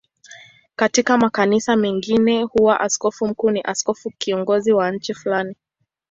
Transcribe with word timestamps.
Katika 0.75 1.17
makanisa 1.17 1.75
mengine 1.75 2.43
huwa 2.43 2.79
askofu 2.81 3.27
mkuu 3.27 3.51
ni 3.51 3.61
askofu 3.61 4.09
kiongozi 4.17 4.71
wa 4.73 4.91
nchi 4.91 5.13
fulani. 5.13 5.55